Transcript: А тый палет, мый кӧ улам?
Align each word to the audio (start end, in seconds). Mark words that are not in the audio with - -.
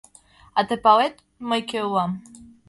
А 0.57 0.59
тый 0.67 0.77
палет, 0.83 1.15
мый 1.49 1.61
кӧ 1.69 1.79
улам? 1.87 2.11